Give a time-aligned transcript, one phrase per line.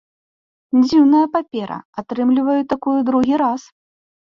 [0.83, 3.71] Дзіўная папера, атрымліваю такую другі раз.